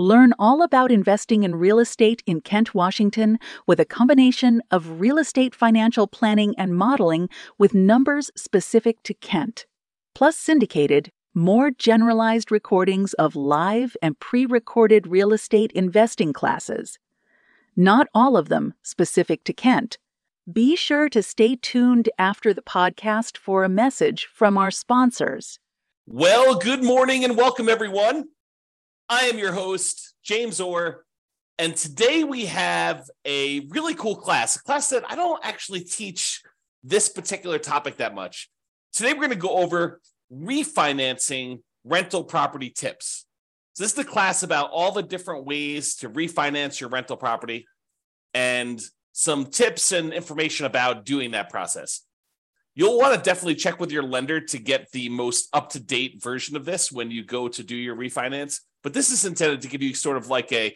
[0.00, 3.36] Learn all about investing in real estate in Kent, Washington,
[3.66, 9.66] with a combination of real estate financial planning and modeling with numbers specific to Kent,
[10.14, 17.00] plus syndicated, more generalized recordings of live and pre recorded real estate investing classes.
[17.74, 19.98] Not all of them specific to Kent.
[20.50, 25.58] Be sure to stay tuned after the podcast for a message from our sponsors.
[26.06, 28.28] Well, good morning and welcome, everyone.
[29.10, 31.06] I am your host, James Orr,
[31.58, 36.42] and today we have a really cool class, a class that I don't actually teach
[36.84, 38.50] this particular topic that much.
[38.92, 43.24] Today we're going to go over refinancing rental property tips.
[43.72, 47.66] So this is the class about all the different ways to refinance your rental property
[48.34, 48.78] and
[49.12, 52.02] some tips and information about doing that process.
[52.74, 56.22] You'll want to definitely check with your lender to get the most up to date
[56.22, 58.60] version of this when you go to do your refinance.
[58.82, 60.74] But this is intended to give you sort of like a,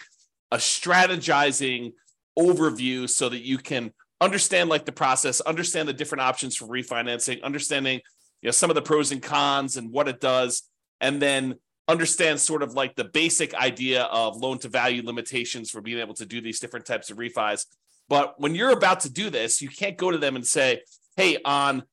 [0.51, 1.93] a strategizing
[2.39, 7.43] overview so that you can understand like the process, understand the different options for refinancing,
[7.43, 8.01] understanding
[8.41, 10.63] you know some of the pros and cons and what it does,
[11.01, 11.57] and then
[11.89, 16.15] understand sort of like the basic idea of loan to value limitations for being able
[16.15, 17.67] to do these different types of refis.
[18.09, 20.83] But when you're about to do this, you can't go to them and say,
[21.17, 21.85] "Hey, on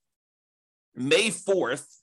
[0.96, 1.99] May 4th,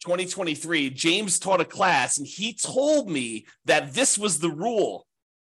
[0.00, 5.06] 2023, James taught a class and he told me that this was the rule.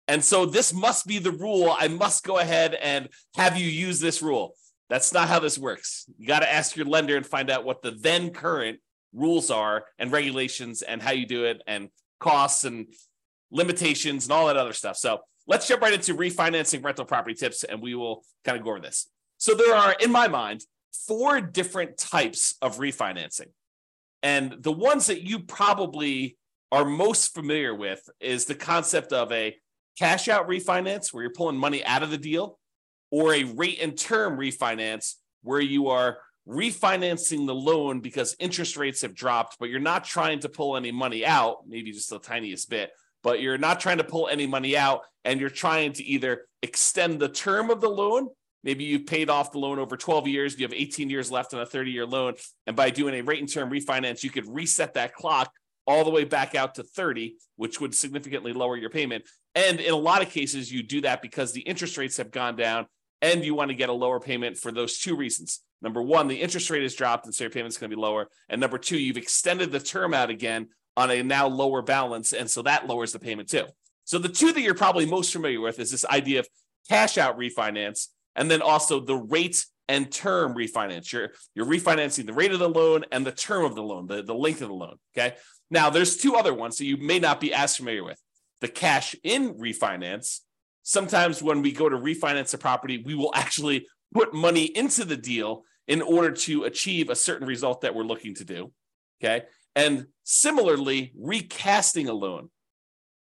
[0.07, 1.75] And so this must be the rule.
[1.77, 4.55] I must go ahead and have you use this rule.
[4.89, 6.05] That's not how this works.
[6.17, 8.79] You got to ask your lender and find out what the then current
[9.13, 12.87] rules are and regulations and how you do it and costs and
[13.51, 14.97] limitations and all that other stuff.
[14.97, 18.71] So let's jump right into refinancing rental property tips and we will kind of go
[18.71, 19.09] over this.
[19.37, 20.61] So there are, in my mind,
[21.07, 23.47] four different types of refinancing.
[24.21, 26.37] And the ones that you probably
[26.71, 29.55] are most familiar with is the concept of a
[29.97, 32.57] cash out refinance where you're pulling money out of the deal,
[33.11, 39.01] or a rate and term refinance where you are refinancing the loan because interest rates
[39.01, 42.69] have dropped, but you're not trying to pull any money out, maybe just the tiniest
[42.69, 42.91] bit,
[43.23, 47.19] but you're not trying to pull any money out and you're trying to either extend
[47.19, 48.29] the term of the loan
[48.63, 51.61] Maybe you've paid off the loan over 12 years, you have 18 years left on
[51.61, 52.35] a 30 year loan.
[52.67, 55.51] And by doing a rate and term refinance, you could reset that clock
[55.87, 59.23] all the way back out to 30, which would significantly lower your payment.
[59.55, 62.55] And in a lot of cases, you do that because the interest rates have gone
[62.55, 62.85] down
[63.21, 65.61] and you want to get a lower payment for those two reasons.
[65.81, 68.27] Number one, the interest rate has dropped and so your payment's going to be lower.
[68.49, 70.67] And number two, you've extended the term out again
[70.97, 72.33] on a now lower balance.
[72.33, 73.65] And so that lowers the payment too.
[74.03, 76.47] So the two that you're probably most familiar with is this idea of
[76.89, 81.11] cash out refinance and then also the rate and term refinance.
[81.11, 84.21] You're you're refinancing the rate of the loan and the term of the loan, the,
[84.21, 84.95] the length of the loan.
[85.17, 85.35] Okay.
[85.71, 88.21] Now there's two other ones that you may not be as familiar with.
[88.61, 90.39] The cash in refinance.
[90.83, 95.17] Sometimes when we go to refinance a property, we will actually put money into the
[95.17, 98.71] deal in order to achieve a certain result that we're looking to do.
[99.21, 99.45] Okay.
[99.75, 102.49] And similarly, recasting a loan.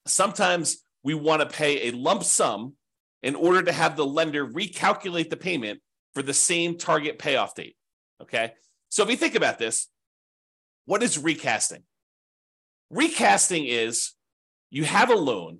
[0.07, 2.75] Sometimes we want to pay a lump sum
[3.23, 5.81] in order to have the lender recalculate the payment
[6.15, 7.77] for the same target payoff date.
[8.23, 8.53] Okay.
[8.89, 9.89] So if you think about this,
[10.87, 11.83] what is recasting?
[12.91, 14.13] Recasting is
[14.71, 15.59] you have a loan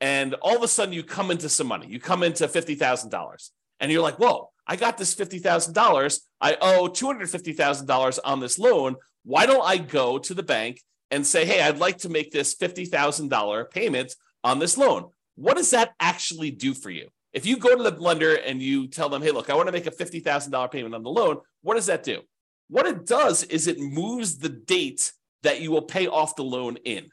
[0.00, 1.86] and all of a sudden you come into some money.
[1.86, 3.50] You come into $50,000
[3.80, 6.20] and you're like, whoa, I got this $50,000.
[6.40, 8.96] I owe $250,000 on this loan.
[9.24, 10.80] Why don't I go to the bank
[11.10, 15.10] and say, hey, I'd like to make this $50,000 payment on this loan?
[15.36, 17.08] What does that actually do for you?
[17.32, 19.72] If you go to the lender and you tell them, hey, look, I want to
[19.72, 22.20] make a $50,000 payment on the loan, what does that do?
[22.68, 26.76] What it does is it moves the date that you will pay off the loan
[26.84, 27.08] in.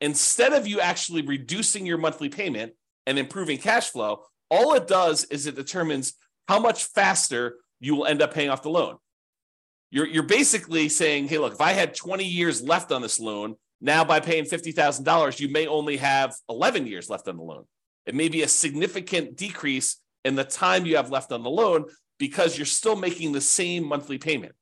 [0.00, 2.72] Instead of you actually reducing your monthly payment
[3.06, 6.14] and improving cash flow, all it does is it determines
[6.46, 8.96] how much faster you will end up paying off the loan.
[9.90, 13.56] You're, you're basically saying, hey, look, if I had 20 years left on this loan,
[13.80, 17.64] now, by paying $50,000, you may only have 11 years left on the loan.
[18.06, 21.84] It may be a significant decrease in the time you have left on the loan
[22.18, 24.54] because you're still making the same monthly payment.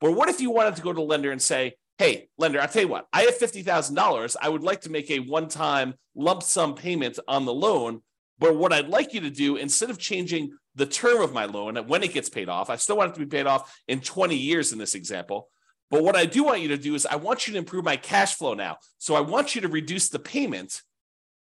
[0.00, 2.68] But what if you wanted to go to the lender and say, hey, lender, I'll
[2.68, 4.36] tell you what, I have $50,000.
[4.40, 8.00] I would like to make a one time lump sum payment on the loan
[8.38, 11.76] But what I'd like you to do, instead of changing the term of my loan
[11.86, 14.36] when it gets paid off, I still want it to be paid off in 20
[14.36, 15.50] years in this example.
[15.94, 17.96] But what I do want you to do is I want you to improve my
[17.96, 18.78] cash flow now.
[18.98, 20.82] So I want you to reduce the payment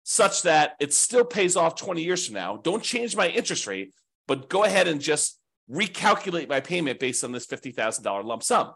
[0.02, 2.58] such that it still pays off 20 years from now.
[2.58, 3.94] Don't change my interest rate,
[4.28, 5.40] but go ahead and just
[5.72, 8.74] recalculate my payment based on this $50,000 lump sum.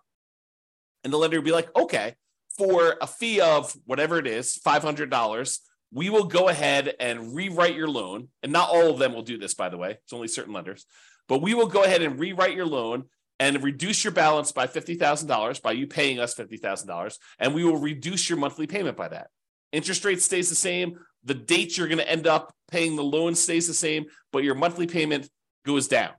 [1.05, 2.15] And the lender would be like, okay,
[2.57, 5.59] for a fee of whatever it is, $500,
[5.93, 8.29] we will go ahead and rewrite your loan.
[8.43, 10.87] And not all of them will do this, by the way, it's only certain lenders,
[11.29, 13.05] but we will go ahead and rewrite your loan
[13.41, 17.19] and reduce your balance by $50,000 by you paying us $50,000.
[17.39, 19.29] And we will reduce your monthly payment by that.
[19.73, 20.99] Interest rate stays the same.
[21.25, 24.55] The date you're going to end up paying the loan stays the same, but your
[24.55, 25.29] monthly payment
[25.65, 26.11] goes down.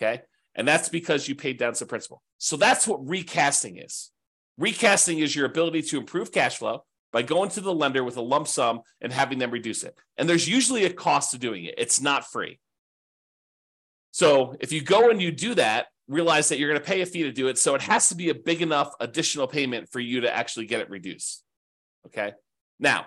[0.00, 0.22] Okay.
[0.54, 2.22] And that's because you paid down some principal.
[2.38, 4.10] So that's what recasting is.
[4.58, 8.22] Recasting is your ability to improve cash flow by going to the lender with a
[8.22, 9.96] lump sum and having them reduce it.
[10.16, 12.58] And there's usually a cost to doing it, it's not free.
[14.10, 17.06] So if you go and you do that, realize that you're going to pay a
[17.06, 17.58] fee to do it.
[17.58, 20.80] So it has to be a big enough additional payment for you to actually get
[20.80, 21.42] it reduced.
[22.06, 22.32] Okay.
[22.78, 23.06] Now,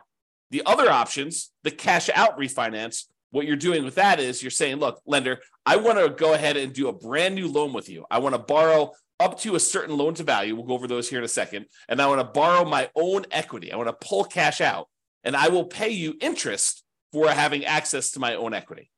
[0.50, 4.78] the other options, the cash out refinance, what you're doing with that is you're saying,
[4.78, 8.06] look, lender, I want to go ahead and do a brand new loan with you.
[8.10, 10.56] I want to borrow up to a certain loan to value.
[10.56, 11.66] We'll go over those here in a second.
[11.90, 13.72] And I want to borrow my own equity.
[13.72, 14.88] I want to pull cash out
[15.24, 18.90] and I will pay you interest for having access to my own equity.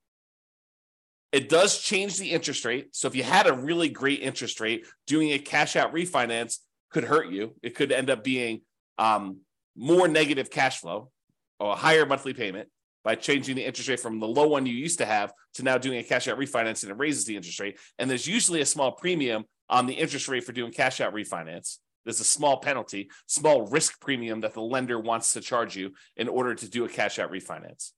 [1.32, 2.96] It does change the interest rate.
[2.96, 6.58] So if you had a really great interest rate, doing a cash out refinance
[6.90, 7.56] could hurt you.
[7.62, 8.62] It could end up being
[8.98, 9.42] um,
[9.76, 11.12] more negative cash flow
[11.60, 12.70] or a higher monthly payment
[13.04, 15.78] by changing the interest rate from the low one you used to have to now
[15.78, 17.80] doing a cash out refinance and it raises the interest rate.
[17.98, 21.78] And there's usually a small premium on the interest rate for doing cash out refinance.
[22.06, 26.28] There's a small penalty, small risk premium that the lender wants to charge you in
[26.28, 27.92] order to do a cash out refinance.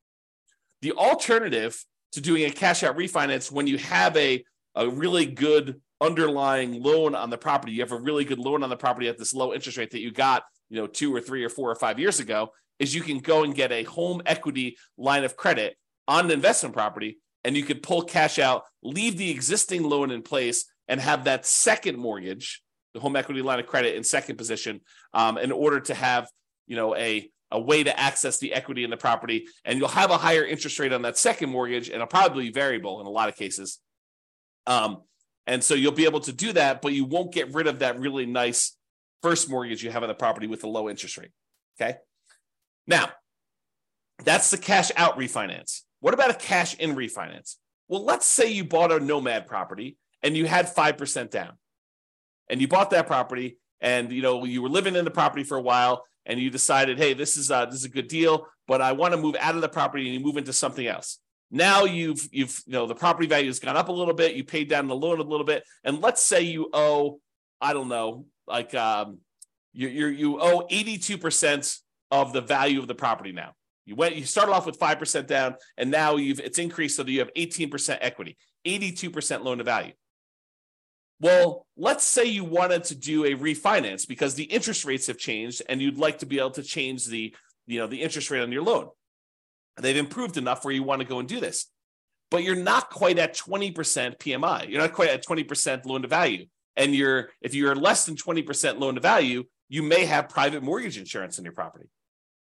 [0.81, 4.43] The alternative to doing a cash out refinance when you have a,
[4.75, 8.69] a really good underlying loan on the property, you have a really good loan on
[8.69, 11.43] the property at this low interest rate that you got, you know, two or three
[11.43, 14.77] or four or five years ago, is you can go and get a home equity
[14.97, 15.77] line of credit
[16.07, 20.21] on an investment property and you could pull cash out, leave the existing loan in
[20.21, 22.61] place, and have that second mortgage,
[22.93, 24.81] the home equity line of credit, in second position,
[25.13, 26.27] um, in order to have
[26.67, 30.11] you know a a way to access the equity in the property, and you'll have
[30.11, 33.09] a higher interest rate on that second mortgage, and it'll probably be variable in a
[33.09, 33.79] lot of cases.
[34.67, 35.03] Um,
[35.47, 37.99] and so you'll be able to do that, but you won't get rid of that
[37.99, 38.75] really nice
[39.21, 41.31] first mortgage you have on the property with a low interest rate.
[41.79, 41.97] Okay.
[42.87, 43.09] Now,
[44.23, 45.81] that's the cash out refinance.
[45.99, 47.55] What about a cash in refinance?
[47.87, 51.53] Well, let's say you bought a nomad property and you had 5% down.
[52.49, 55.57] And you bought that property and you know you were living in the property for
[55.57, 58.81] a while and you decided, hey, this is a, this is a good deal, but
[58.81, 61.19] I want to move out of the property and you move into something else.
[61.51, 64.43] Now you've you've you know the property value has gone up a little bit, you
[64.43, 67.19] paid down the loan a little bit, and let's say you owe,
[67.59, 69.17] I don't know, like um,
[69.73, 71.79] you you you owe 82%
[72.11, 73.53] of the value of the property now.
[73.85, 77.11] You went, you started off with 5% down, and now you've it's increased so that
[77.11, 79.93] you have 18% equity, 82% loan to value.
[81.21, 85.61] Well, let's say you wanted to do a refinance because the interest rates have changed
[85.69, 87.35] and you'd like to be able to change the,
[87.67, 88.89] you know, the interest rate on your loan.
[89.79, 91.67] They've improved enough where you want to go and do this.
[92.31, 93.75] But you're not quite at 20%
[94.17, 94.67] PMI.
[94.67, 96.47] You're not quite at 20% loan to value.
[96.75, 100.97] And you're if you're less than 20% loan to value, you may have private mortgage
[100.97, 101.89] insurance in your property.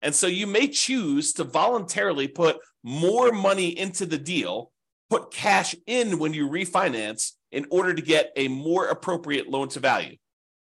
[0.01, 4.73] And so you may choose to voluntarily put more money into the deal,
[5.11, 9.81] put cash in when you refinance in order to get a more appropriate loan to
[9.81, 10.17] value,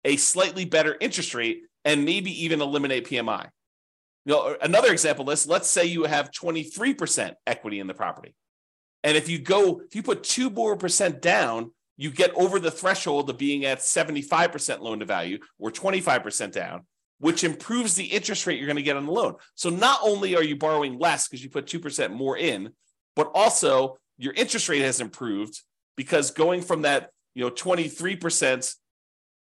[0.04, 3.48] a slightly better interest rate, and maybe even eliminate PMI.
[4.24, 8.34] You know, another example this, let's say you have 23% equity in the property.
[9.04, 12.70] And if you go, if you put two more percent down, you get over the
[12.70, 16.86] threshold of being at 75% loan to value or 25% down,
[17.18, 19.34] which improves the interest rate you're going to get on the loan.
[19.56, 22.70] So not only are you borrowing less because you put 2% more in,
[23.16, 25.60] but also your interest rate has improved
[25.96, 28.75] because going from that, you know, 23%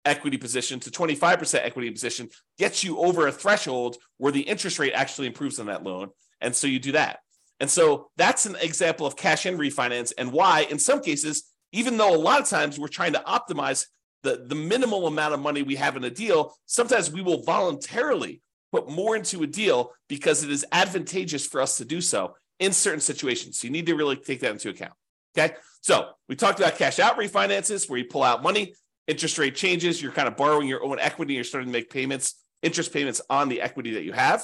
[0.04, 4.92] equity position to 25% equity position gets you over a threshold where the interest rate
[4.92, 6.10] actually improves on that loan.
[6.40, 7.20] And so you do that.
[7.60, 11.96] And so that's an example of cash in refinance and why, in some cases, even
[11.96, 13.86] though a lot of times we're trying to optimize
[14.22, 18.42] the, the minimal amount of money we have in a deal, sometimes we will voluntarily
[18.72, 22.72] put more into a deal because it is advantageous for us to do so in
[22.72, 23.58] certain situations.
[23.58, 24.94] So you need to really take that into account.
[25.36, 25.54] Okay.
[25.80, 28.74] So we talked about cash out refinances where you pull out money,
[29.06, 32.42] interest rate changes, you're kind of borrowing your own equity, you're starting to make payments,
[32.62, 34.42] interest payments on the equity that you have.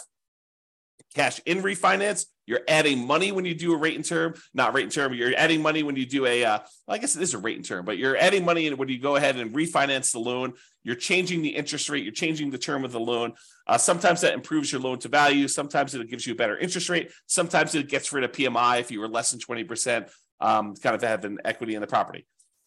[1.14, 2.26] cash in refinance.
[2.46, 5.14] You're adding money when you do a rate and term, not rate and term.
[5.14, 7.56] You're adding money when you do a, uh, well, I guess it is a rate
[7.56, 10.54] and term, but you're adding money when you go ahead and refinance the loan.
[10.82, 12.02] You're changing the interest rate.
[12.02, 13.34] You're changing the term of the loan.
[13.66, 15.46] Uh, sometimes that improves your loan to value.
[15.46, 17.12] Sometimes it gives you a better interest rate.
[17.26, 21.02] Sometimes it gets rid of PMI if you were less than 20%, um, kind of
[21.02, 22.26] have an equity in the property.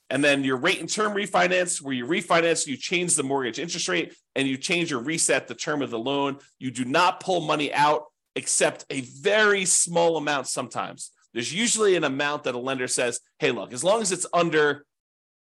[0.10, 3.88] And then your rate and term refinance, where you refinance, you change the mortgage interest
[3.88, 6.38] rate and you change or reset the term of the loan.
[6.60, 8.04] You do not pull money out
[8.36, 11.12] except a very small amount sometimes.
[11.34, 14.86] There's usually an amount that a lender says, hey, look, as long as it's under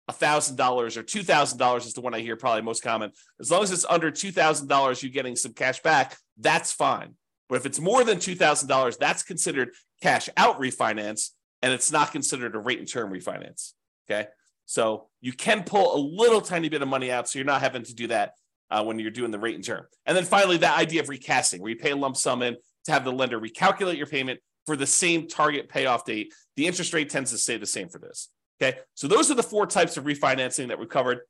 [0.09, 3.11] $1,000 or $2,000 is the one I hear probably most common.
[3.39, 7.15] As long as it's under $2,000, you're getting some cash back, that's fine.
[7.47, 9.69] But if it's more than $2,000, that's considered
[10.01, 11.29] cash out refinance
[11.61, 13.73] and it's not considered a rate and term refinance.
[14.09, 14.27] Okay.
[14.65, 17.27] So you can pull a little tiny bit of money out.
[17.27, 18.33] So you're not having to do that
[18.69, 19.85] uh, when you're doing the rate and term.
[20.05, 22.91] And then finally, that idea of recasting, where you pay a lump sum in to
[22.91, 26.33] have the lender recalculate your payment for the same target payoff date.
[26.55, 28.29] The interest rate tends to stay the same for this.
[28.61, 28.77] Okay.
[28.93, 31.21] So those are the four types of refinancing that we covered.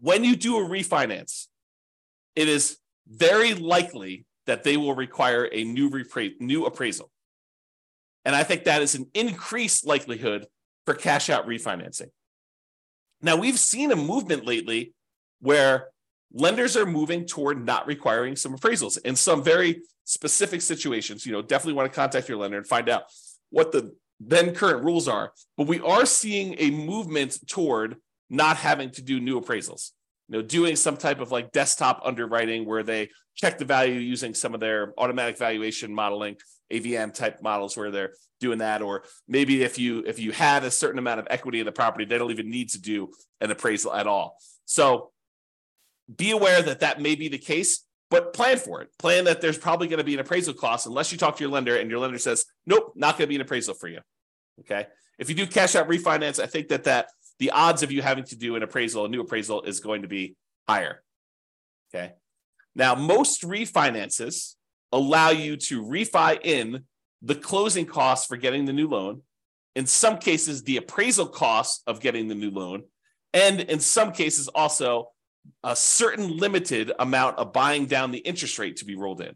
[0.00, 1.46] When you do a refinance,
[2.34, 7.10] it is very likely that they will require a new, repra- new appraisal.
[8.26, 10.46] And I think that is an increased likelihood
[10.84, 12.08] for cash out refinancing.
[13.22, 14.94] Now, we've seen a movement lately
[15.40, 15.88] where
[16.32, 21.24] lenders are moving toward not requiring some appraisals in some very specific situations.
[21.24, 23.04] You know, definitely want to contact your lender and find out
[23.50, 25.32] what the then current rules are.
[25.56, 27.96] But we are seeing a movement toward
[28.28, 29.92] not having to do new appraisals.
[30.28, 34.34] You know, doing some type of like desktop underwriting where they check the value using
[34.34, 36.36] some of their automatic valuation modeling,
[36.72, 38.82] AVM type models where they're doing that.
[38.82, 42.04] Or maybe if you if you had a certain amount of equity in the property,
[42.04, 44.36] they don't even need to do an appraisal at all.
[44.64, 45.10] So
[46.14, 48.90] be aware that that may be the case, but plan for it.
[48.98, 51.50] Plan that there's probably going to be an appraisal cost unless you talk to your
[51.50, 54.00] lender and your lender says, nope, not going to be an appraisal for you.
[54.60, 54.86] Okay.
[55.18, 57.08] If you do cash out refinance, I think that that
[57.38, 60.08] the odds of you having to do an appraisal, a new appraisal, is going to
[60.08, 60.36] be
[60.68, 61.02] higher.
[61.94, 62.14] Okay.
[62.74, 64.54] Now, most refinances
[64.96, 66.84] allow you to refi in
[67.20, 69.22] the closing costs for getting the new loan.
[69.74, 72.84] In some cases, the appraisal costs of getting the new loan.
[73.34, 75.10] And in some cases, also
[75.62, 79.34] a certain limited amount of buying down the interest rate to be rolled in.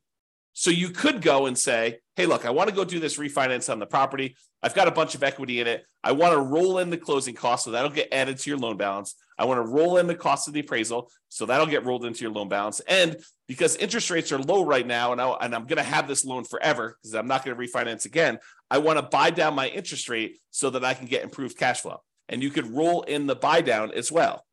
[0.60, 3.72] So you could go and say, hey, look, I want to go do this refinance
[3.72, 4.36] on the property.
[4.62, 5.86] I've got a bunch of equity in it.
[6.04, 8.76] I want to roll in the closing costs, so that'll get added to your loan
[8.76, 9.14] balance.
[9.38, 12.20] I want to roll in the cost of the appraisal, so that'll get rolled into
[12.20, 12.80] your loan balance.
[12.80, 13.16] And
[13.48, 16.26] because interest rates are low right now, and, I, and I'm going to have this
[16.26, 18.38] loan forever because I'm not going to refinance again,
[18.70, 21.80] I want to buy down my interest rate so that I can get improved cash
[21.80, 22.02] flow.
[22.28, 24.44] And you could roll in the buy down as well.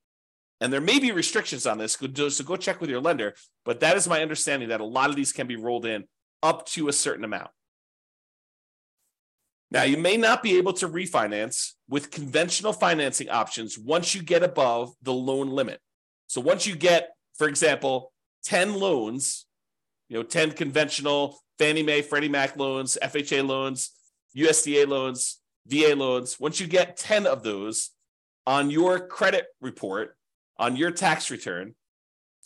[0.59, 3.35] And there may be restrictions on this, so go check with your lender.
[3.63, 6.05] But that is my understanding that a lot of these can be rolled in
[6.41, 7.51] up to a certain amount.
[9.69, 14.41] Now, you may not be able to refinance with conventional financing options once you get
[14.41, 15.79] above the loan limit.
[16.27, 18.13] So once you get, for example,
[18.45, 19.45] 10 loans,
[20.09, 23.91] you know, 10 conventional Fannie Mae, Freddie Mac loans, FHA loans,
[24.35, 27.91] USDA loans, VA loans, once you get 10 of those
[28.45, 30.16] on your credit report,
[30.59, 31.75] on your tax return.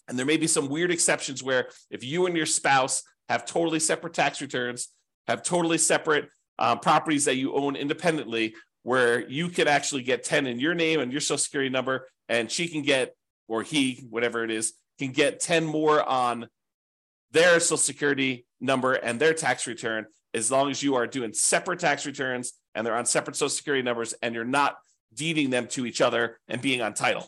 [0.08, 3.80] And there may be some weird exceptions where if you and your spouse have totally
[3.80, 4.90] separate tax returns,
[5.28, 10.48] have totally separate um, properties that you own independently, where you can actually get 10
[10.48, 13.16] in your name and your social security number, and she can get,
[13.48, 16.48] or he, whatever it is, can get 10 more on
[17.32, 21.80] their social security number and their tax return, as long as you are doing separate
[21.80, 24.78] tax returns and they're on separate social security numbers and you're not
[25.14, 27.28] deeding them to each other and being on title.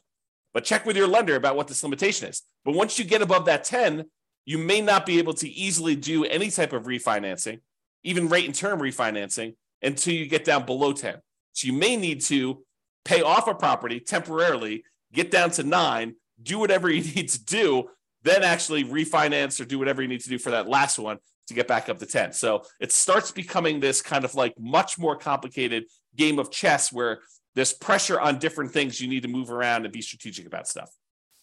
[0.53, 2.43] But check with your lender about what this limitation is.
[2.63, 4.05] But once you get above that 10,
[4.45, 7.59] you may not be able to easily do any type of refinancing,
[8.03, 11.15] even rate and term refinancing, until you get down below 10.
[11.53, 12.63] So you may need to
[13.05, 17.89] pay off a property temporarily, get down to nine, do whatever you need to do,
[18.23, 21.17] then actually refinance or do whatever you need to do for that last one
[21.47, 22.31] to get back up to 10.
[22.33, 27.19] So it starts becoming this kind of like much more complicated game of chess where
[27.55, 30.91] there's pressure on different things you need to move around and be strategic about stuff.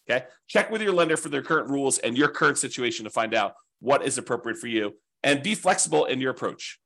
[0.09, 0.25] Okay.
[0.47, 3.53] Check with your lender for their current rules and your current situation to find out
[3.79, 6.79] what is appropriate for you and be flexible in your approach.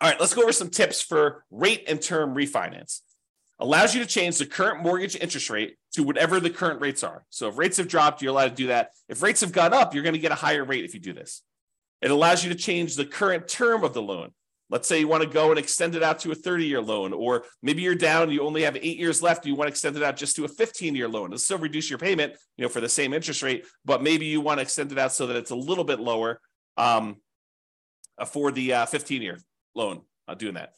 [0.00, 3.00] All right, let's go over some tips for rate and term refinance.
[3.60, 7.24] Allows you to change the current mortgage interest rate to whatever the current rates are.
[7.30, 8.90] So if rates have dropped, you're allowed to do that.
[9.08, 11.12] If rates have gone up, you're going to get a higher rate if you do
[11.12, 11.42] this.
[12.00, 14.32] It allows you to change the current term of the loan.
[14.72, 17.12] Let's say you want to go and extend it out to a 30 year loan,
[17.12, 19.46] or maybe you're down, you only have eight years left.
[19.46, 21.26] You want to extend it out just to a 15 year loan.
[21.26, 24.40] It'll still reduce your payment, you know, for the same interest rate, but maybe you
[24.40, 26.40] want to extend it out so that it's a little bit lower.
[26.76, 27.16] um,
[28.18, 29.38] uh, for the uh, 15 year
[29.74, 30.72] loan, uh, doing that.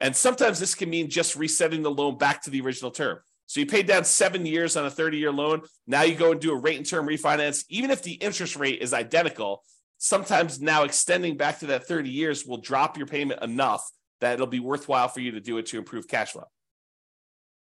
[0.00, 3.18] And sometimes this can mean just resetting the loan back to the original term.
[3.46, 5.62] So you paid down seven years on a 30 year loan.
[5.86, 7.64] Now you go and do a rate and term refinance.
[7.68, 9.62] Even if the interest rate is identical,
[10.00, 13.88] sometimes now extending back to that 30 years will drop your payment enough
[14.20, 16.46] that it'll be worthwhile for you to do it to improve cash flow.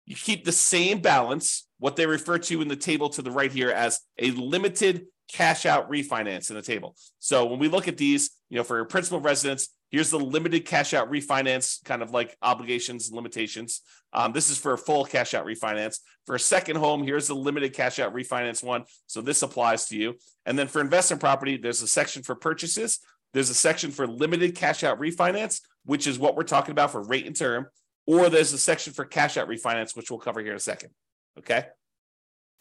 [0.06, 3.52] You keep the same balance, what they refer to in the table to the right
[3.52, 6.96] here as a limited cash out refinance in the table.
[7.20, 10.94] So when we look at these, you know, for principal residence, here's the limited cash
[10.94, 13.82] out refinance kind of like obligations and limitations.
[14.14, 16.00] Um, this is for a full cash out refinance.
[16.26, 18.86] For a second home, here's the limited cash out refinance one.
[19.08, 20.16] So this applies to you.
[20.46, 23.00] And then for investment property, there's a section for purchases.
[23.34, 27.04] There's a section for limited cash out refinance, which is what we're talking about for
[27.04, 27.68] rate and term
[28.08, 30.92] or there's a section for cash out refinance, which we'll cover here in a second.
[31.40, 31.66] Okay.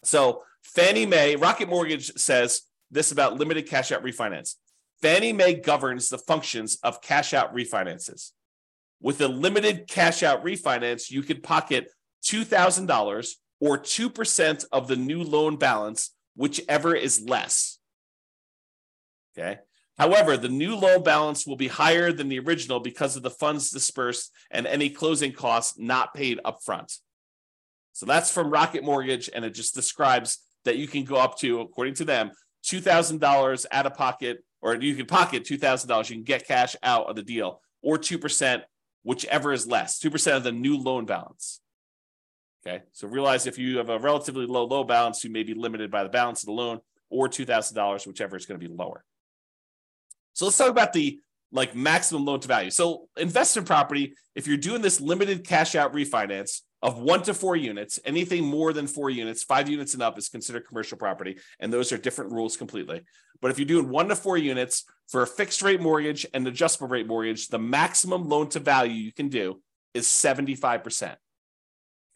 [0.02, 4.54] So Fannie Mae, Rocket Mortgage says this about limited cash out refinance.
[5.02, 8.30] Fannie Mae governs the functions of cash out refinances.
[9.00, 11.90] With a limited cash out refinance, you could pocket
[12.24, 13.28] $2,000
[13.60, 17.78] or 2% of the new loan balance, whichever is less.
[19.36, 19.58] Okay.
[19.98, 23.70] However, the new loan balance will be higher than the original because of the funds
[23.70, 26.98] dispersed and any closing costs not paid upfront.
[27.92, 31.60] So that's from Rocket Mortgage, and it just describes that you can go up to,
[31.60, 32.30] according to them,
[32.64, 36.10] $2,000 out of pocket, or you can pocket $2,000.
[36.10, 38.62] You can get cash out of the deal, or 2%,
[39.02, 41.60] whichever is less, 2% of the new loan balance.
[42.66, 45.90] Okay, so realize if you have a relatively low low balance, you may be limited
[45.90, 46.80] by the balance of the loan,
[47.10, 49.04] or $2,000, whichever is going to be lower.
[50.32, 51.20] So let's talk about the
[51.52, 52.70] like maximum loan to value.
[52.70, 57.56] So investment property, if you're doing this limited cash out refinance of one to four
[57.56, 61.38] units, anything more than four units, five units and up is considered commercial property.
[61.58, 63.02] And those are different rules completely.
[63.40, 66.88] But if you're doing one to four units for a fixed rate mortgage and adjustable
[66.88, 69.60] rate mortgage, the maximum loan to value you can do
[69.94, 71.16] is 75%.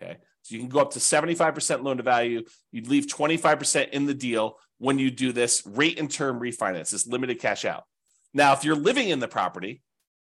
[0.02, 0.18] Okay.
[0.42, 2.44] So you can go up to 75% loan to value.
[2.72, 7.06] You'd leave 25% in the deal when you do this rate and term refinance, this
[7.06, 7.84] limited cash out.
[8.32, 9.82] Now, if you're living in the property,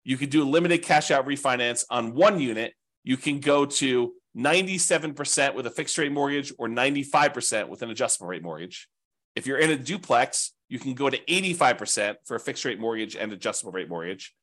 [0.03, 2.73] you could do a limited cash out refinance on one unit.
[3.03, 8.27] You can go to 97% with a fixed rate mortgage or 95% with an adjustable
[8.27, 8.87] rate mortgage.
[9.35, 13.15] If you're in a duplex, you can go to 85% for a fixed rate mortgage
[13.15, 14.33] and adjustable rate mortgage.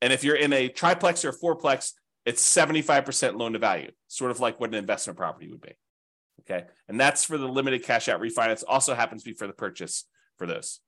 [0.00, 1.92] And if you're in a triplex or a fourplex,
[2.24, 5.72] it's 75% loan to value, sort of like what an investment property would be.
[6.40, 6.64] Okay.
[6.88, 8.64] And that's for the limited cash out refinance.
[8.66, 10.04] Also happens to be for the purchase
[10.38, 10.80] for those.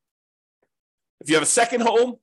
[1.21, 2.17] If you have a second home,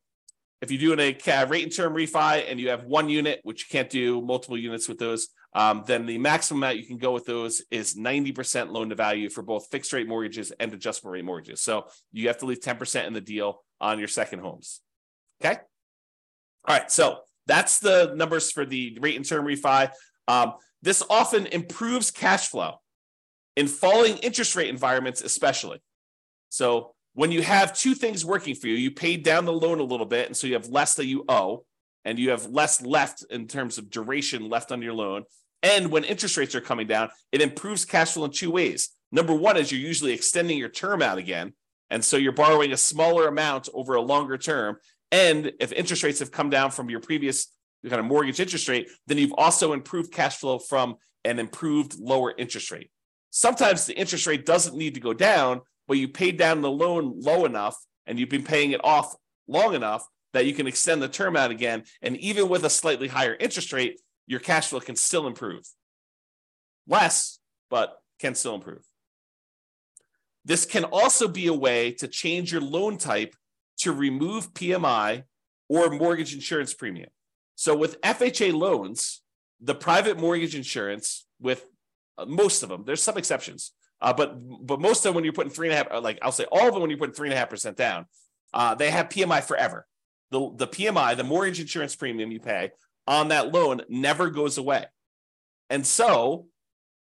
[0.61, 3.71] if you're doing a rate and term refi and you have one unit, which you
[3.71, 7.25] can't do multiple units with those, um, then the maximum amount you can go with
[7.25, 11.61] those is 90% loan to value for both fixed rate mortgages and adjustable rate mortgages.
[11.61, 14.79] So you have to leave 10% in the deal on your second homes.
[15.43, 15.59] Okay.
[16.67, 16.89] All right.
[16.89, 19.89] So that's the numbers for the rate and term refi.
[20.27, 22.75] Um, this often improves cash flow
[23.55, 25.81] in falling interest rate environments, especially.
[26.49, 29.83] So when you have two things working for you, you paid down the loan a
[29.83, 31.65] little bit, and so you have less that you owe,
[32.05, 35.23] and you have less left in terms of duration left on your loan.
[35.63, 38.89] And when interest rates are coming down, it improves cash flow in two ways.
[39.11, 41.53] Number one is you're usually extending your term out again.
[41.89, 44.77] And so you're borrowing a smaller amount over a longer term.
[45.11, 47.47] And if interest rates have come down from your previous
[47.87, 50.95] kind of mortgage interest rate, then you've also improved cash flow from
[51.25, 52.89] an improved lower interest rate.
[53.29, 57.13] Sometimes the interest rate doesn't need to go down, but you paid down the loan
[57.19, 59.15] low enough and you've been paying it off
[59.47, 61.83] long enough that you can extend the term out again.
[62.01, 65.67] And even with a slightly higher interest rate, your cash flow can still improve.
[66.87, 68.85] Less, but can still improve.
[70.43, 73.35] This can also be a way to change your loan type
[73.79, 75.23] to remove PMI
[75.69, 77.09] or mortgage insurance premium.
[77.55, 79.21] So with FHA loans,
[79.59, 81.65] the private mortgage insurance, with
[82.17, 85.33] uh, most of them, there's some exceptions, uh, but but most of them when you're
[85.33, 87.13] putting three and a half, uh, like I'll say all of them when you're putting
[87.13, 88.05] three and a half percent down,
[88.53, 89.85] uh, they have PMI forever.
[90.31, 92.71] The the PMI, the mortgage insurance premium you pay
[93.07, 94.85] on that loan, never goes away.
[95.69, 96.47] And so,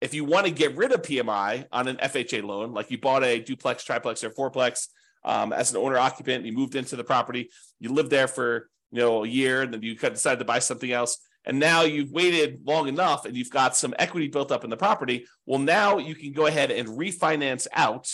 [0.02, 3.24] if you want to get rid of PMI on an FHA loan, like you bought
[3.24, 4.88] a duplex, triplex, or fourplex
[5.24, 9.00] um, as an owner occupant, you moved into the property, you lived there for you
[9.00, 12.62] know a year, and then you decided to buy something else and now you've waited
[12.66, 15.28] long enough and you've got some equity built up in the property.
[15.46, 18.12] Well, now you can go ahead and refinance out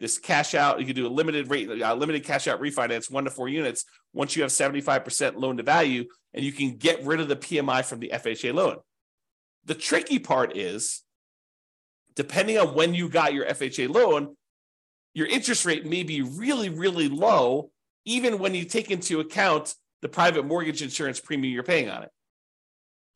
[0.00, 0.80] this cash out.
[0.80, 4.36] You can do a limited rate, limited cash out refinance, one to four units, once
[4.36, 8.00] you have 75% loan to value, and you can get rid of the PMI from
[8.00, 8.78] the FHA loan.
[9.64, 11.02] The tricky part is,
[12.14, 14.36] depending on when you got your FHA loan,
[15.14, 17.70] your interest rate may be really, really low
[18.04, 22.10] even when you take into account the private mortgage insurance premium you're paying on it.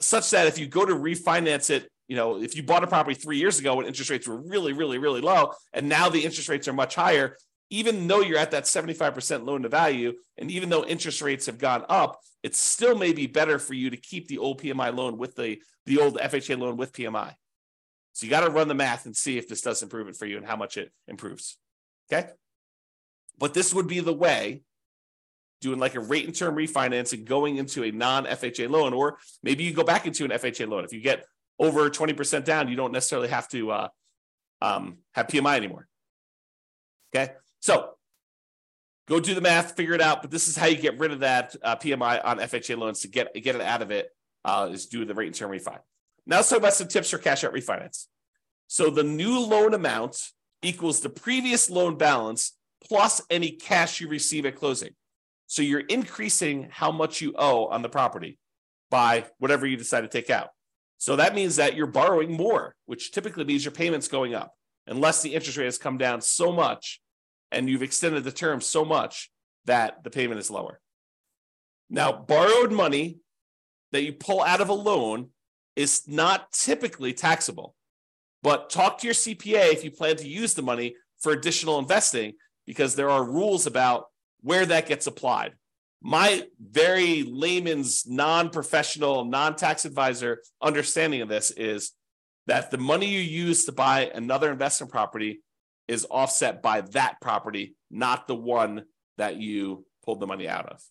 [0.01, 3.15] Such that if you go to refinance it, you know, if you bought a property
[3.15, 6.49] three years ago when interest rates were really, really, really low, and now the interest
[6.49, 7.37] rates are much higher,
[7.71, 11.59] even though you're at that 75% loan to value, and even though interest rates have
[11.59, 15.19] gone up, it still may be better for you to keep the old PMI loan
[15.19, 17.35] with the, the old FHA loan with PMI.
[18.15, 20.25] So you got to run the math and see if this does improve it for
[20.25, 21.59] you and how much it improves.
[22.11, 22.29] Okay.
[23.39, 24.63] But this would be the way
[25.61, 29.65] doing like a rate and term refinancing going into a non FHA loan, or maybe
[29.65, 30.85] you go back into an FHA loan.
[30.85, 31.27] If you get
[31.59, 33.89] over 20% down, you don't necessarily have to uh,
[34.63, 35.89] um, have PMI anymore.
[37.15, 37.33] Okay.
[37.61, 37.91] So
[39.09, 40.23] go do the math, figure it out.
[40.23, 43.09] But this is how you get rid of that uh, PMI on FHA loans to
[43.09, 44.11] get, get it out of it
[44.45, 45.79] uh, is do the rate and term refi.
[46.27, 48.07] Now let's talk about some tips for cash out refinance.
[48.67, 50.21] So the new loan amount
[50.63, 54.91] equals the previous loan balance plus any cash you receive at closing.
[55.47, 58.39] So you're increasing how much you owe on the property
[58.91, 60.51] by whatever you decide to take out.
[60.99, 64.55] So that means that you're borrowing more, which typically means your payment's going up,
[64.87, 67.01] unless the interest rate has come down so much
[67.51, 69.31] and you've extended the term so much
[69.65, 70.81] that the payment is lower.
[71.89, 73.19] Now, borrowed money
[73.93, 75.31] that you pull out of a loan
[75.77, 77.75] is not typically taxable,
[78.43, 82.35] but talk to your CPA if you plan to use the money for additional investing
[82.67, 84.07] because there are rules about
[84.41, 85.55] where that gets applied.
[86.01, 91.93] My very layman's, non professional, non tax advisor understanding of this is
[92.47, 95.43] that the money you use to buy another investment property
[95.89, 98.85] is offset by that property, not the one
[99.17, 100.83] that you pulled the money out of.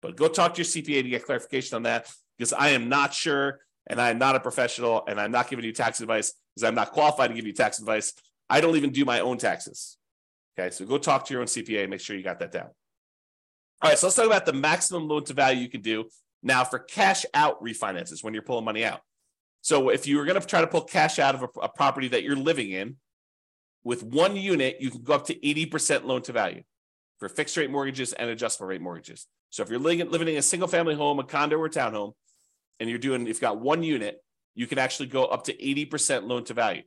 [0.00, 3.14] But go talk to your CPA to get clarification on that because I am not
[3.14, 6.66] sure and I am not a professional and I'm not giving you tax advice because
[6.66, 8.14] I'm not qualified to give you tax advice.
[8.48, 9.96] I don't even do my own taxes.
[10.58, 12.68] Okay, so go talk to your own CPA and make sure you got that down.
[13.82, 16.08] All right, so let's talk about the maximum loan to value you can do
[16.40, 19.00] now for cash out refinances when you're pulling money out.
[19.60, 22.08] So if you were going to try to pull cash out of a, a property
[22.08, 22.96] that you're living in,
[23.84, 26.62] with one unit, you can go up to 80% loan to value
[27.18, 29.26] for fixed rate mortgages and adjustable rate mortgages.
[29.50, 32.12] So if you're living, living in a single family home, a condo or townhome,
[32.78, 34.22] and you're doing, if you've got one unit,
[34.54, 36.82] you can actually go up to 80% loan to value.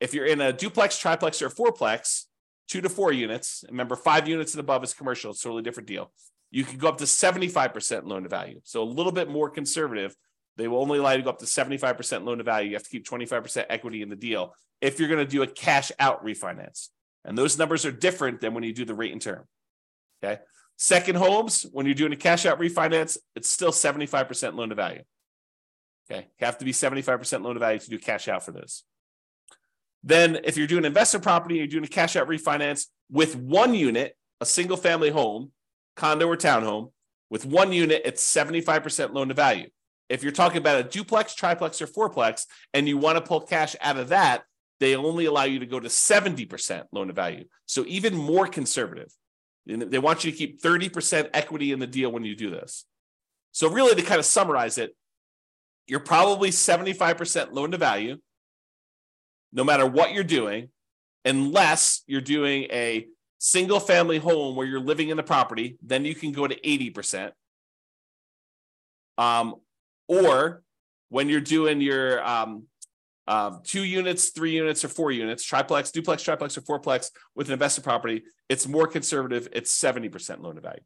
[0.00, 2.24] If you're in a duplex, triplex, or fourplex,
[2.72, 5.86] two to four units, remember five units and above is commercial, it's a totally different
[5.86, 6.10] deal.
[6.50, 8.60] You can go up to 75% loan to value.
[8.64, 10.16] So a little bit more conservative.
[10.56, 12.70] They will only allow you to go up to 75% loan to value.
[12.70, 15.46] You have to keep 25% equity in the deal if you're going to do a
[15.46, 16.88] cash out refinance.
[17.26, 19.44] And those numbers are different than when you do the rate and term.
[20.24, 20.40] Okay.
[20.78, 25.02] Second homes, when you're doing a cash out refinance, it's still 75% loan to value.
[26.10, 26.26] Okay.
[26.40, 28.84] You have to be 75% loan to value to do cash out for this.
[30.04, 34.16] Then, if you're doing investment property, you're doing a cash out refinance with one unit,
[34.40, 35.52] a single family home,
[35.96, 36.90] condo or townhome,
[37.30, 39.68] with one unit, it's 75% loan to value.
[40.08, 43.74] If you're talking about a duplex, triplex, or fourplex, and you want to pull cash
[43.80, 44.42] out of that,
[44.80, 47.44] they only allow you to go to 70% loan to value.
[47.66, 49.08] So even more conservative.
[49.64, 52.84] They want you to keep 30% equity in the deal when you do this.
[53.52, 54.96] So, really, to kind of summarize it,
[55.86, 58.18] you're probably 75% loan to value,
[59.52, 60.68] no matter what you're doing,
[61.24, 63.06] unless you're doing a
[63.38, 67.32] single family home where you're living in the property, then you can go to 80%.
[69.18, 69.56] Um,
[70.08, 70.62] or
[71.08, 72.64] when you're doing your um,
[73.28, 77.52] um, two units, three units, or four units, triplex, duplex, triplex, or fourplex with an
[77.52, 79.48] invested property, it's more conservative.
[79.52, 80.80] It's 70% loan to value.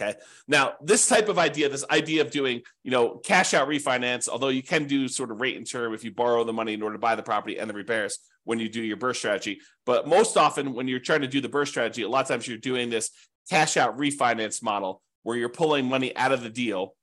[0.00, 0.18] Okay.
[0.48, 4.48] Now, this type of idea, this idea of doing, you know, cash out refinance, although
[4.48, 6.94] you can do sort of rate and term if you borrow the money in order
[6.94, 9.60] to buy the property and the repairs when you do your BRRRR strategy.
[9.84, 12.48] But most often, when you're trying to do the BRRRR strategy, a lot of times
[12.48, 13.10] you're doing this
[13.50, 16.94] cash out refinance model where you're pulling money out of the deal.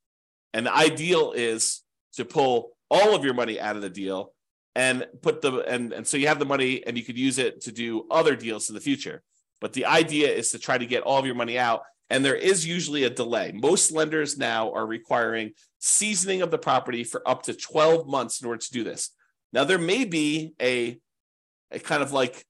[0.54, 1.84] And the ideal is
[2.15, 4.34] to pull all of your money out of the deal
[4.75, 7.62] and put the and, and so you have the money and you could use it
[7.62, 9.21] to do other deals in the future.
[9.62, 11.82] But the idea is to try to get all of your money out.
[12.09, 13.51] And there is usually a delay.
[13.53, 18.47] Most lenders now are requiring seasoning of the property for up to 12 months in
[18.47, 19.11] order to do this.
[19.53, 20.99] Now, there may be a,
[21.71, 22.45] a kind of like,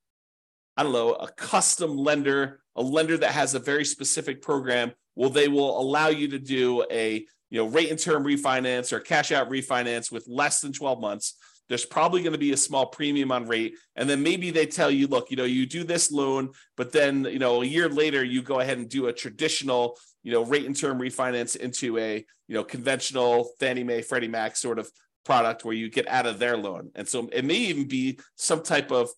[0.77, 4.93] I don't know, a custom lender, a lender that has a very specific program.
[5.15, 8.99] Well, they will allow you to do a you know, rate and term refinance or
[8.99, 11.35] cash out refinance with less than 12 months,
[11.69, 13.75] there's probably going to be a small premium on rate.
[13.95, 17.25] And then maybe they tell you, look, you know, you do this loan, but then,
[17.25, 20.65] you know, a year later, you go ahead and do a traditional, you know, rate
[20.65, 24.89] and term refinance into a, you know, conventional Fannie Mae, Freddie Mac sort of
[25.23, 26.89] product where you get out of their loan.
[26.95, 29.09] And so it may even be some type of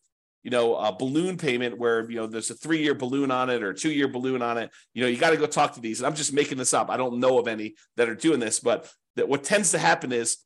[0.44, 3.62] you know, a balloon payment where, you know, there's a three year balloon on it
[3.62, 4.72] or two year balloon on it.
[4.94, 6.00] You know, you got to go talk to these.
[6.00, 6.90] And I'm just making this up.
[6.90, 10.12] I don't know of any that are doing this, but that what tends to happen
[10.12, 10.38] is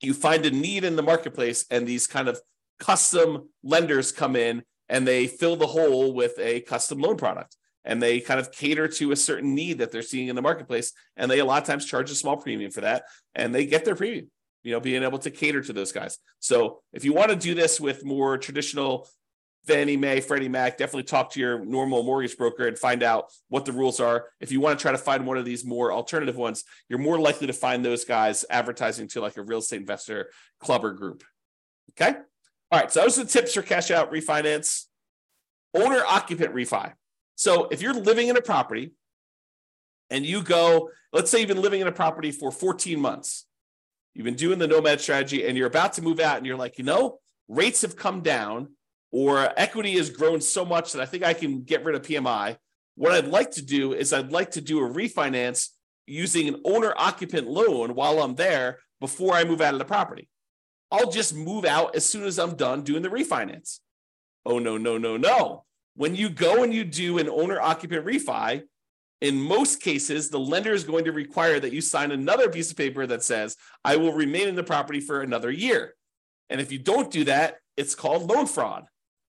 [0.00, 2.40] you find a need in the marketplace and these kind of
[2.78, 8.02] custom lenders come in and they fill the hole with a custom loan product and
[8.02, 11.30] they kind of cater to a certain need that they're seeing in the marketplace and
[11.30, 13.04] they a lot of times charge a small premium for that
[13.34, 14.30] and they get their premium
[14.66, 16.18] you know, being able to cater to those guys.
[16.40, 19.08] So if you want to do this with more traditional
[19.66, 23.64] Fannie Mae, Freddie Mac, definitely talk to your normal mortgage broker and find out what
[23.64, 24.26] the rules are.
[24.40, 27.18] If you want to try to find one of these more alternative ones, you're more
[27.18, 31.24] likely to find those guys advertising to like a real estate investor club or group.
[31.92, 32.16] Okay.
[32.70, 32.90] All right.
[32.90, 34.84] So those are the tips for cash out refinance.
[35.74, 36.92] Owner occupant refi.
[37.34, 38.92] So if you're living in a property
[40.10, 43.46] and you go, let's say you've been living in a property for 14 months
[44.16, 46.78] You've been doing the nomad strategy and you're about to move out and you're like,
[46.78, 48.70] you know, rates have come down
[49.10, 52.56] or equity has grown so much that I think I can get rid of PMI.
[52.96, 55.70] What I'd like to do is I'd like to do a refinance
[56.06, 60.28] using an owner occupant loan while I'm there before I move out of the property.
[60.90, 63.80] I'll just move out as soon as I'm done doing the refinance.
[64.44, 65.64] Oh, no, no, no, no.
[65.96, 68.62] When you go and you do an owner occupant refi,
[69.20, 72.76] in most cases, the lender is going to require that you sign another piece of
[72.76, 75.94] paper that says, I will remain in the property for another year.
[76.50, 78.84] And if you don't do that, it's called loan fraud.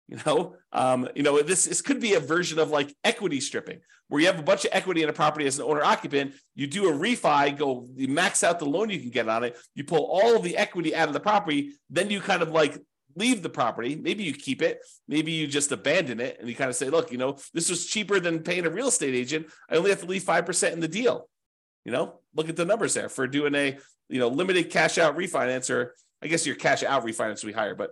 [0.09, 3.79] You know, um, you know, this, this could be a version of like equity stripping,
[4.09, 6.33] where you have a bunch of equity in a property as an owner occupant.
[6.55, 9.57] You do a refi, go you max out the loan you can get on it.
[9.75, 12.77] You pull all the equity out of the property, then you kind of like
[13.15, 13.95] leave the property.
[13.95, 14.79] Maybe you keep it.
[15.07, 17.85] Maybe you just abandon it and you kind of say, look, you know, this was
[17.85, 19.47] cheaper than paying a real estate agent.
[19.69, 21.29] I only have to leave 5% in the deal.
[21.85, 23.77] You know, look at the numbers there for doing a,
[24.09, 27.53] you know, limited cash out refinance, or I guess your cash out refinance will be
[27.53, 27.91] higher, but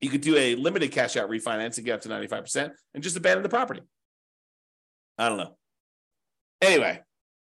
[0.00, 3.16] you could do a limited cash out refinance and get up to 95% and just
[3.16, 3.82] abandon the property.
[5.18, 5.56] I don't know.
[6.62, 7.00] Anyway,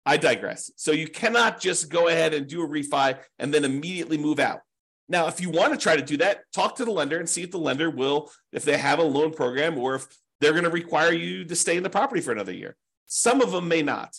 [0.04, 0.70] I digress.
[0.76, 4.60] So you cannot just go ahead and do a refi and then immediately move out.
[5.08, 7.42] Now, if you want to try to do that, talk to the lender and see
[7.42, 10.06] if the lender will, if they have a loan program or if
[10.40, 12.76] they're going to require you to stay in the property for another year.
[13.06, 14.14] Some of them may not.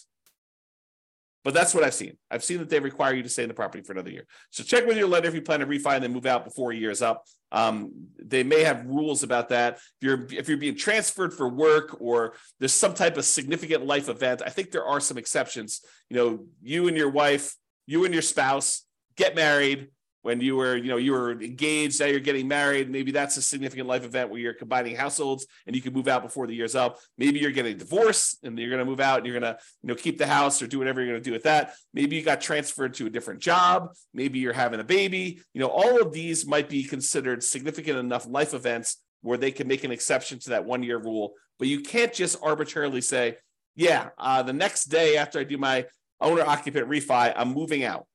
[1.45, 2.17] But that's what I've seen.
[2.31, 4.25] I've seen that they require you to stay in the property for another year.
[4.49, 6.71] So check with your lender if you plan to refi and then move out before
[6.71, 7.23] a year is up.
[7.51, 9.75] Um, they may have rules about that.
[9.75, 14.10] If you're if you're being transferred for work or there's some type of significant life
[14.10, 15.81] event, I think there are some exceptions.
[16.10, 17.55] You know, you and your wife,
[17.86, 18.81] you and your spouse
[19.15, 19.89] get married,
[20.25, 22.89] when you were, you know, you were engaged, now you're getting married.
[22.89, 26.23] Maybe that's a significant life event where you're combining households and you can move out
[26.23, 26.97] before the year's up.
[27.15, 29.88] Maybe you're getting divorced and you're going to move out and you're going to, you
[29.88, 31.75] know, keep the house or do whatever you're going to do with that.
[31.93, 33.93] Maybe you got transferred to a different job.
[34.15, 35.43] Maybe you're having a baby.
[35.53, 39.67] You know, all of these might be considered significant enough life events where they can
[39.67, 41.33] make an exception to that one year rule.
[41.59, 43.38] But you can't just arbitrarily say,
[43.75, 45.85] yeah, uh, the next day after I do my
[46.19, 48.07] owner occupant refi, I'm moving out.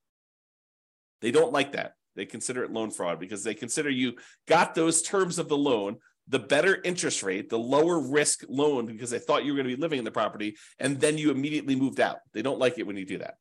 [1.20, 1.94] They don't like that.
[2.16, 4.14] They consider it loan fraud because they consider you
[4.46, 5.96] got those terms of the loan,
[6.28, 9.76] the better interest rate, the lower risk loan because they thought you were going to
[9.76, 12.18] be living in the property, and then you immediately moved out.
[12.32, 13.34] They don't like it when you do that.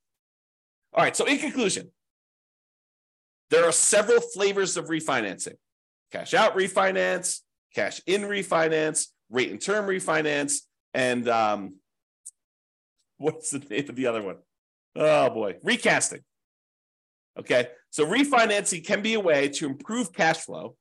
[0.93, 1.15] All right.
[1.15, 1.91] So, in conclusion,
[3.49, 5.55] there are several flavors of refinancing
[6.11, 7.41] cash out refinance,
[7.75, 10.61] cash in refinance, rate and term refinance,
[10.93, 11.75] and um,
[13.17, 14.37] what's the name of the other one?
[14.95, 16.21] Oh boy, recasting.
[17.37, 17.67] Okay.
[17.91, 20.75] So refinancing can be a way to improve cash flow.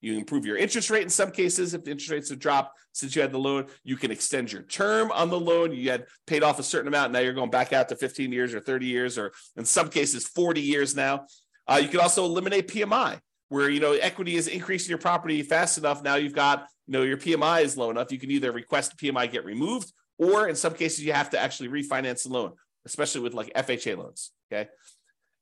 [0.00, 3.16] You improve your interest rate in some cases if the interest rates have dropped since
[3.16, 3.66] you had the loan.
[3.82, 5.72] You can extend your term on the loan.
[5.72, 7.12] You had paid off a certain amount.
[7.12, 10.26] Now you're going back out to 15 years or 30 years, or in some cases,
[10.26, 11.26] 40 years now.
[11.66, 15.78] Uh, you can also eliminate PMI, where you know equity is increasing your property fast
[15.78, 16.02] enough.
[16.02, 18.12] Now you've got you know your PMI is low enough.
[18.12, 21.68] You can either request PMI get removed, or in some cases you have to actually
[21.68, 22.52] refinance the loan,
[22.86, 24.30] especially with like FHA loans.
[24.50, 24.70] Okay.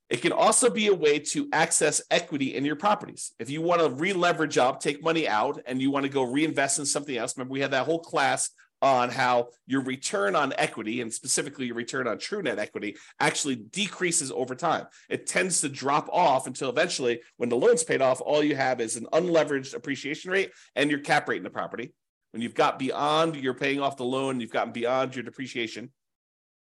[0.08, 3.32] It can also be a way to access equity in your properties.
[3.40, 6.78] If you want to re-leverage up, take money out, and you want to go reinvest
[6.78, 7.36] in something else.
[7.36, 8.50] Remember, we had that whole class
[8.82, 13.56] on how your return on equity, and specifically your return on true net equity, actually
[13.56, 14.86] decreases over time.
[15.08, 18.80] It tends to drop off until eventually, when the loan's paid off, all you have
[18.80, 21.94] is an unleveraged appreciation rate and your cap rate in the property.
[22.32, 25.90] When you've got beyond you're paying off the loan, you've gotten beyond your depreciation,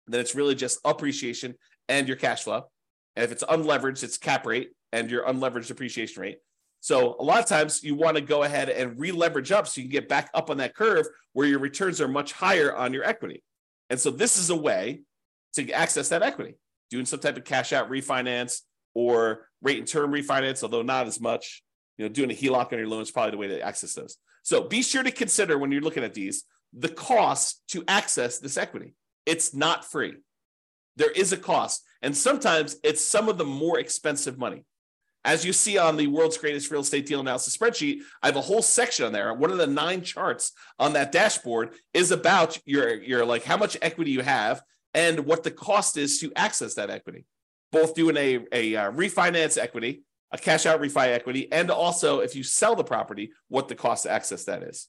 [0.08, 1.54] then it's really just appreciation
[1.88, 2.66] and your cash flow.
[3.16, 6.40] And if it's unleveraged, it's cap rate and your unleveraged depreciation rate.
[6.80, 9.88] So a lot of times you want to go ahead and re-leverage up so you
[9.88, 13.04] can get back up on that curve where your returns are much higher on your
[13.04, 13.44] equity.
[13.90, 15.02] And so this is a way
[15.54, 16.56] to access that equity,
[16.90, 18.62] doing some type of cash out refinance
[18.96, 21.64] or rate and term refinance, although not as much.
[21.98, 24.18] You know, doing a HELOC on your loan is probably the way to access those.
[24.44, 28.58] So be sure to consider when you're looking at these the cost to access this
[28.58, 28.96] equity.
[29.26, 30.16] It's not free.
[31.02, 34.66] There is a cost, and sometimes it's some of the more expensive money.
[35.26, 38.42] As you see on the world's greatest real estate deal analysis spreadsheet, I have a
[38.42, 39.34] whole section on there.
[39.34, 43.78] One of the nine charts on that dashboard is about your, your like how much
[43.82, 44.62] equity you have
[44.94, 47.26] and what the cost is to access that equity.
[47.72, 52.36] Both doing a, a uh, refinance equity, a cash out refi equity, and also if
[52.36, 54.88] you sell the property, what the cost to access that is.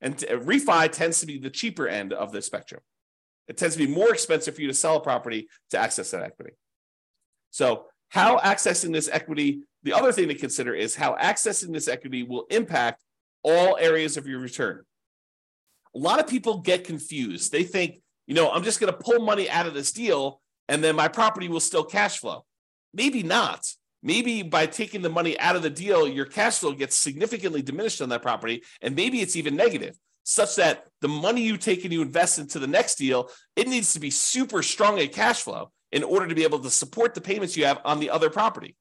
[0.00, 2.82] And t- refi tends to be the cheaper end of the spectrum.
[3.48, 6.22] It tends to be more expensive for you to sell a property to access that
[6.22, 6.52] equity.
[7.50, 12.22] So, how accessing this equity, the other thing to consider is how accessing this equity
[12.22, 13.02] will impact
[13.42, 14.82] all areas of your return.
[15.94, 17.52] A lot of people get confused.
[17.52, 20.84] They think, you know, I'm just going to pull money out of this deal and
[20.84, 22.44] then my property will still cash flow.
[22.94, 23.66] Maybe not.
[24.02, 28.00] Maybe by taking the money out of the deal, your cash flow gets significantly diminished
[28.00, 31.92] on that property, and maybe it's even negative, such that the money you take and
[31.92, 35.70] you invest into the next deal, it needs to be super strong at cash flow
[35.90, 38.76] in order to be able to support the payments you have on the other property.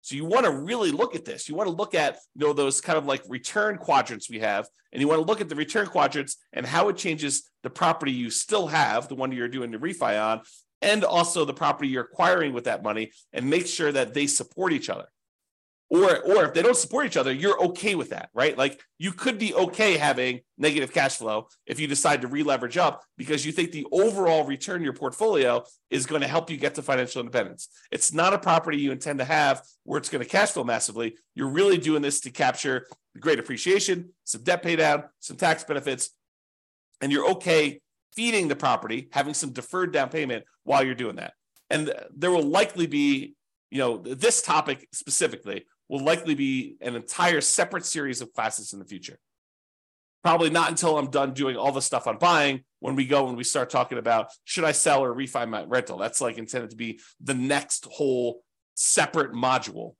[0.00, 1.50] So you want to really look at this.
[1.50, 4.66] You want to look at you know those kind of like return quadrants we have,
[4.90, 8.12] and you want to look at the return quadrants and how it changes the property
[8.12, 10.40] you still have, the one you're doing the refi on,
[10.80, 14.72] and also the property you're acquiring with that money, and make sure that they support
[14.72, 15.08] each other
[15.90, 18.56] or or if they don't support each other you're okay with that right?
[18.56, 23.02] Like you could be okay having negative cash flow if you decide to re-leverage up
[23.16, 26.82] because you think the overall return your portfolio is going to help you get to
[26.82, 27.68] financial independence.
[27.90, 31.16] It's not a property you intend to have where it's going to cash flow massively.
[31.34, 32.86] You're really doing this to capture
[33.18, 36.10] great appreciation some debt pay down some tax benefits
[37.00, 37.80] and you're okay
[38.14, 41.32] feeding the property having some deferred down payment while you're doing that.
[41.68, 43.34] And there will likely be
[43.70, 48.78] you know this topic specifically will likely be an entire separate series of classes in
[48.78, 49.18] the future.
[50.22, 53.36] Probably not until I'm done doing all the stuff on buying when we go and
[53.36, 55.98] we start talking about should I sell or refi my rental.
[55.98, 59.94] That's like intended to be the next whole separate module,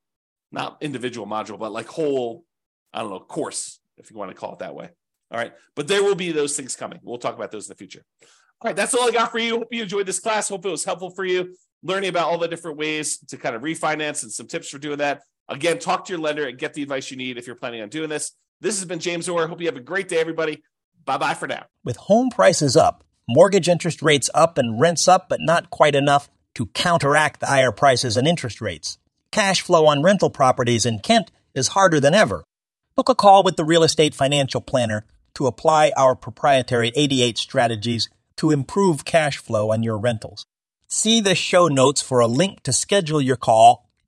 [0.53, 2.45] not individual module, but like whole,
[2.93, 4.91] I don't know, course, if you want to call it that way.
[5.33, 5.53] All right.
[5.75, 7.01] But there will be those things coming.
[7.03, 8.05] We'll talk about those in the future.
[8.23, 8.77] All right.
[8.77, 9.59] That's all I got for you.
[9.59, 10.49] Hope you enjoyed this class.
[10.49, 13.63] Hope it was helpful for you learning about all the different ways to kind of
[13.63, 15.23] refinance and some tips for doing that.
[15.51, 17.89] Again, talk to your lender and get the advice you need if you're planning on
[17.89, 18.33] doing this.
[18.61, 19.49] This has been James Orr.
[19.49, 20.63] Hope you have a great day, everybody.
[21.05, 21.67] Bye bye for now.
[21.85, 26.31] With home prices up, mortgage interest rates up, and rents up, but not quite enough
[26.55, 28.99] to counteract the higher prices and interest rates.
[29.33, 32.45] Cash flow on rental properties in Kent is harder than ever.
[32.95, 38.09] Book a call with the Real Estate Financial Planner to apply our proprietary 88 strategies
[38.37, 40.45] to improve cash flow on your rentals.
[40.87, 43.90] See the show notes for a link to schedule your call